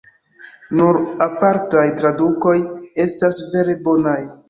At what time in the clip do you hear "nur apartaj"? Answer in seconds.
0.79-1.85